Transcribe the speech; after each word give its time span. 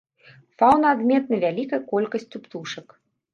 Фаўна 0.61 0.87
адметна 0.95 1.39
вялікай 1.45 1.83
колькасцю 1.93 2.37
птушак. 2.47 2.99